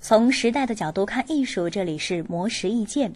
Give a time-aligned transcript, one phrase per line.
[0.00, 3.12] 从时代的角度看艺术，这里是魔石意见。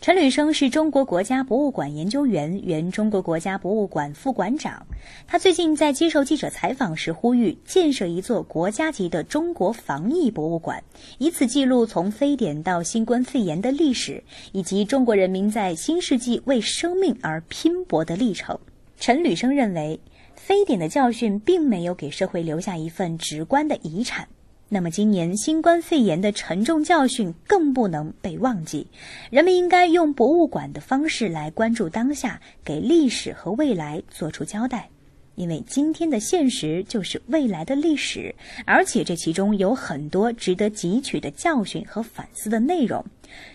[0.00, 4.86] 陈履生是中国国家博物馆研究员，原中国国家博物馆副馆长。
[5.26, 10.82] 他最近在接受记者采访时呼吁，建设一座国家级的中国防疫博物馆，
[11.18, 18.58] 以此记录从非典到新冠肺炎的历史，以及中国人民在新世纪为生命而拼搏的历程。
[18.98, 20.00] 陈履生认为，
[20.34, 24.28] 非典的教训并没有给社会留下一份直观的遗产。
[24.74, 28.86] 那么，今年新冠肺炎的沉重教训更不能被忘记。
[29.28, 34.88] 人们应该用博物馆的方式来关注当下，给历史和未来做出交代。
[35.34, 43.04] 因为今天的现实就是未来的历史，而且这其中有很多值得汲取的教训和反思的内容。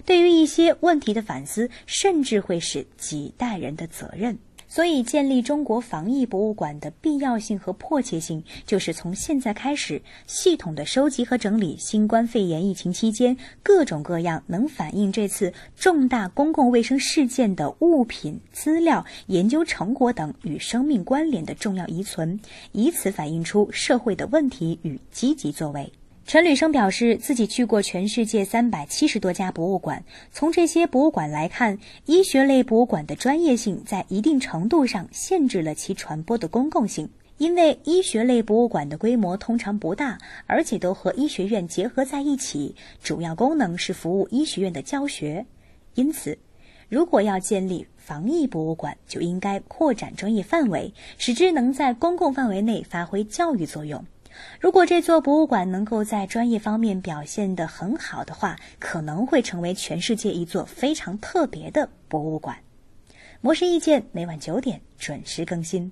[0.05, 4.37] 对于一些问题的反思，甚至会是几代人的责任。
[4.67, 22.39] 所以，建立中国防疫博物馆的必要性和迫切性，就是从现在开始，系统的收集和整理新冠肺炎疫情期间各种各样能反映这次重大公共卫生事件的物品、资料、研究成果等与生命关联的重要遗存，
[22.73, 25.91] 以此反映出社会的问题与积极作为。
[26.27, 30.03] 陈履生表示，自己去过全世界三百七十多家博物馆。
[30.29, 37.09] 从这些博物馆来看，医学类博物馆的专业性在一定程度上限制了其传播的公共性。
[37.37, 40.17] 因为医学类博物馆的规模通常不大，
[40.47, 45.45] 而且都和医学院结合在一起，主要功能是服务医学院的教学。
[45.95, 46.37] 因此，
[46.89, 54.03] 如果要建立防疫博物馆，就应该扩展专业范围，使之能在公共范围内发挥教育作用。
[54.59, 62.57] 如果这座博物馆能够在专业方面表现得很好的话，可能会成为全世界一座非常特别的博物馆。
[63.41, 65.91] 模式意见每晚九点准时更新。